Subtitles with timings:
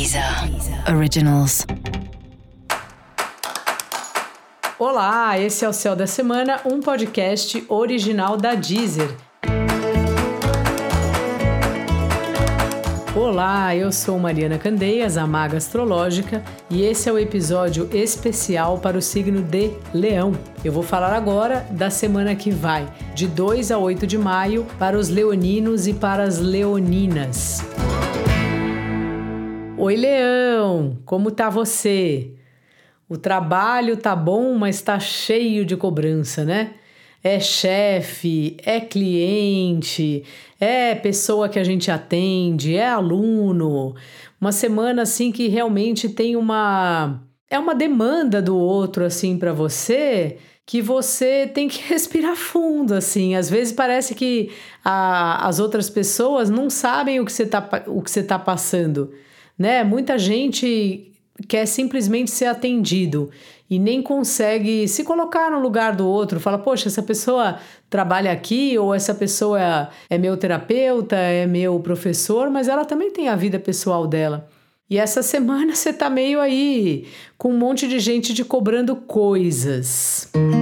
[0.00, 0.24] Deezer
[0.96, 1.66] Originals.
[4.78, 9.14] Olá, esse é o Céu da Semana, um podcast original da Deezer.
[13.14, 18.96] Olá, eu sou Mariana Candeias, a Maga Astrológica, e esse é o episódio especial para
[18.96, 20.32] o signo de Leão.
[20.64, 24.98] Eu vou falar agora da semana que vai, de 2 a 8 de maio, para
[24.98, 27.62] os leoninos e para as leoninas.
[29.82, 32.34] Oi, Leão, como tá você?
[33.08, 36.74] O trabalho tá bom, mas tá cheio de cobrança, né?
[37.24, 40.22] É chefe, é cliente,
[40.60, 43.94] é pessoa que a gente atende, é aluno.
[44.38, 47.18] Uma semana assim que realmente tem uma
[47.48, 53.34] é uma demanda do outro assim para você que você tem que respirar fundo, assim.
[53.34, 54.52] Às vezes parece que
[54.84, 59.10] a, as outras pessoas não sabem o que você está o que você tá passando
[59.60, 59.84] né?
[59.84, 61.12] Muita gente
[61.46, 63.28] quer simplesmente ser atendido
[63.68, 66.40] e nem consegue se colocar no lugar do outro.
[66.40, 67.58] Fala, poxa, essa pessoa
[67.90, 73.10] trabalha aqui, ou essa pessoa é, é meu terapeuta, é meu professor, mas ela também
[73.10, 74.48] tem a vida pessoal dela.
[74.88, 80.30] E essa semana você tá meio aí com um monte de gente te cobrando coisas.
[80.34, 80.59] Música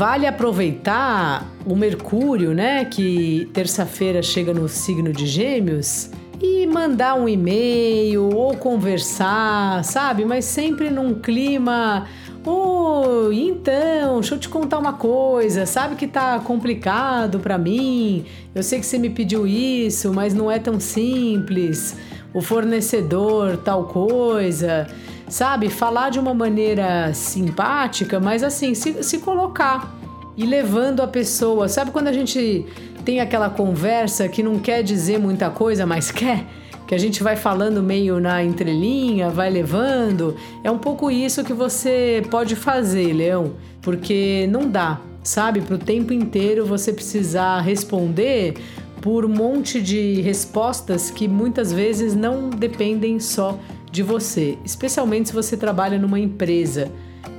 [0.00, 6.08] Vale aproveitar o Mercúrio, né, que terça-feira chega no signo de Gêmeos,
[6.40, 10.24] e mandar um e-mail ou conversar, sabe?
[10.24, 12.06] Mas sempre num clima
[12.42, 15.66] Oi, então, deixa eu te contar uma coisa.
[15.66, 18.24] Sabe que tá complicado para mim?
[18.54, 21.94] Eu sei que você me pediu isso, mas não é tão simples.
[22.32, 24.86] O fornecedor, tal coisa
[25.30, 25.70] sabe?
[25.70, 29.94] Falar de uma maneira simpática, mas assim, se, se colocar
[30.36, 31.68] e levando a pessoa.
[31.68, 32.66] Sabe quando a gente
[33.04, 36.44] tem aquela conversa que não quer dizer muita coisa, mas quer?
[36.86, 40.34] Que a gente vai falando meio na entrelinha, vai levando.
[40.64, 45.60] É um pouco isso que você pode fazer, Leão, porque não dá, sabe?
[45.60, 48.54] Para o tempo inteiro você precisar responder
[49.00, 53.58] por um monte de respostas que muitas vezes não dependem só
[53.90, 56.90] de você, especialmente se você trabalha numa empresa,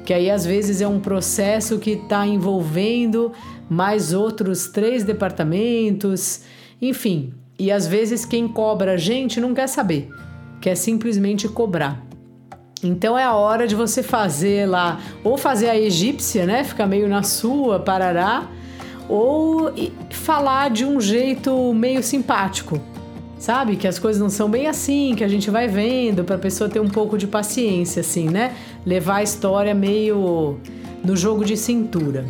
[0.06, 3.32] que aí às vezes é um processo que está envolvendo
[3.70, 6.42] mais outros três departamentos,
[6.82, 7.34] enfim.
[7.58, 10.10] E às vezes quem cobra a gente não quer saber,
[10.60, 12.06] quer simplesmente cobrar.
[12.84, 16.64] Então é a hora de você fazer lá, ou fazer a egípcia, né?
[16.64, 18.50] Ficar meio na sua, parará,
[19.12, 19.74] ou
[20.10, 22.80] falar de um jeito meio simpático
[23.42, 23.76] sabe?
[23.76, 26.70] Que as coisas não são bem assim, que a gente vai vendo para a pessoa
[26.70, 28.56] ter um pouco de paciência, assim, né?
[28.86, 30.60] Levar a história meio
[31.04, 32.24] no jogo de cintura.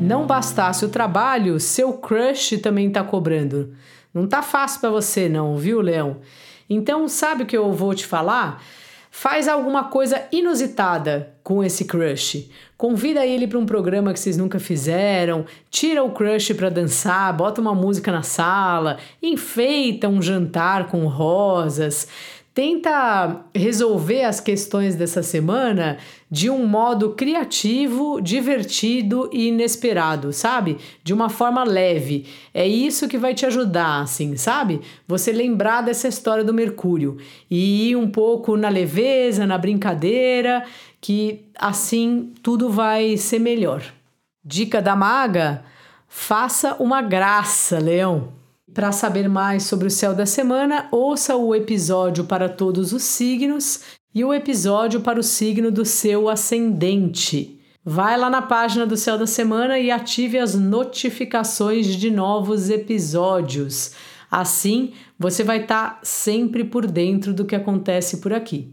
[0.00, 3.74] Não bastasse o trabalho, seu crush também tá cobrando.
[4.14, 6.18] Não tá fácil para você não, viu, Leão?
[6.70, 8.62] Então, sabe o que eu vou te falar?
[9.14, 12.50] Faz alguma coisa inusitada com esse crush.
[12.78, 17.60] Convida ele para um programa que vocês nunca fizeram, tira o crush para dançar, bota
[17.60, 22.08] uma música na sala, enfeita um jantar com rosas.
[22.54, 25.96] Tenta resolver as questões dessa semana
[26.30, 30.76] de um modo criativo, divertido e inesperado, sabe?
[31.02, 32.26] De uma forma leve.
[32.52, 34.82] É isso que vai te ajudar, assim, sabe?
[35.08, 37.16] Você lembrar dessa história do Mercúrio
[37.50, 40.62] e ir um pouco na leveza, na brincadeira,
[41.00, 43.82] que assim tudo vai ser melhor.
[44.44, 45.64] Dica da maga:
[46.06, 48.41] faça uma graça, Leão.
[48.74, 53.80] Para saber mais sobre o céu da semana, ouça o episódio para todos os signos
[54.14, 57.60] e o episódio para o signo do seu ascendente.
[57.84, 63.92] Vai lá na página do Céu da Semana e ative as notificações de novos episódios.
[64.30, 68.72] Assim, você vai estar tá sempre por dentro do que acontece por aqui.